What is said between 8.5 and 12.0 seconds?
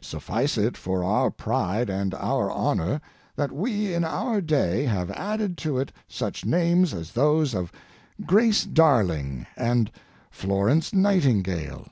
Darling and Florence Nightingale.